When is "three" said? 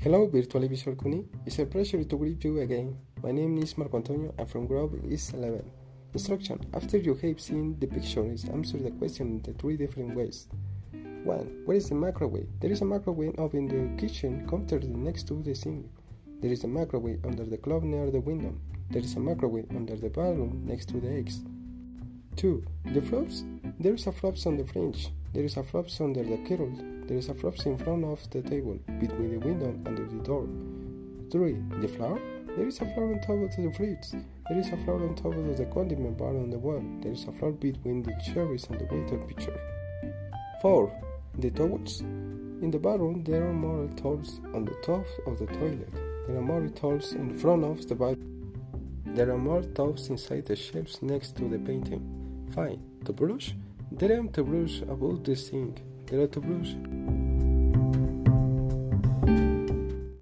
9.54-9.76